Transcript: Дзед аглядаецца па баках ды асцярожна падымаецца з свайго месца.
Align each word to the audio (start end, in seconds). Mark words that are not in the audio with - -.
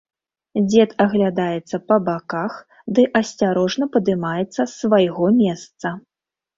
Дзед 0.69 0.95
аглядаецца 1.05 1.81
па 1.91 1.99
баках 2.09 2.57
ды 2.97 3.07
асцярожна 3.23 3.93
падымаецца 3.95 4.61
з 4.65 4.71
свайго 4.81 5.25
месца. 5.41 5.99